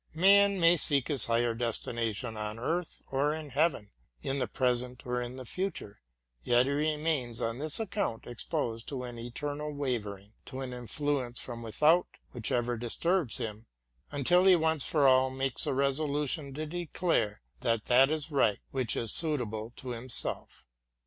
Man 0.15 0.59
may 0.59 0.77
seek 0.77 1.09
his 1.09 1.25
higher 1.25 1.53
destination 1.53 2.35
on 2.35 2.57
earth 2.57 3.03
or 3.11 3.35
in 3.35 3.51
heaven, 3.51 3.91
in 4.23 4.39
the 4.39 4.47
present 4.47 5.05
or 5.05 5.21
in 5.21 5.35
the 5.35 5.45
future: 5.45 6.01
he 6.41 6.49
yet 6.49 6.65
remains 6.65 7.39
on 7.39 7.59
this 7.59 7.79
account 7.79 8.25
exposed 8.25 8.87
to 8.87 9.03
an 9.03 9.19
eternal 9.19 9.71
wavering, 9.75 10.33
to 10.45 10.61
an 10.61 10.73
influence 10.73 11.39
from 11.39 11.61
without 11.61 12.07
which 12.31 12.51
ever 12.51 12.77
disturbs 12.77 13.37
him, 13.37 13.67
until 14.11 14.45
he 14.45 14.55
once 14.55 14.85
for 14.85 15.07
all 15.07 15.29
makes 15.29 15.67
a 15.67 15.71
resolu 15.71 16.27
tion 16.27 16.51
to 16.55 16.65
declare 16.65 17.39
that 17.59 17.85
that 17.85 18.09
is 18.09 18.31
right 18.31 18.59
which 18.71 18.95
is 18.95 19.11
suitable 19.13 19.71
to 19.75 19.89
himself. 19.91 20.65